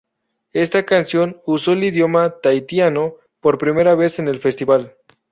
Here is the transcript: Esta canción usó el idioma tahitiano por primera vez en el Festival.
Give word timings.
Esta 0.53 0.83
canción 0.83 1.43
usó 1.45 1.73
el 1.73 1.83
idioma 1.83 2.39
tahitiano 2.41 3.17
por 3.39 3.59
primera 3.59 3.93
vez 3.93 4.17
en 4.17 4.27
el 4.29 4.39
Festival. 4.39 4.95